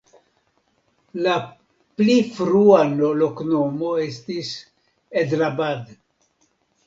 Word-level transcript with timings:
La 1.25 1.33
pli 2.01 2.15
frua 2.37 2.79
loknomo 3.19 3.91
estis 4.05 4.49
"Edlabad". 5.23 5.93